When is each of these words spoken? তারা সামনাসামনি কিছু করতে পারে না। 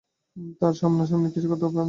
তারা 0.59 0.73
সামনাসামনি 0.73 1.29
কিছু 1.29 1.47
করতে 1.47 1.63
পারে 1.65 1.73
না। 1.73 1.79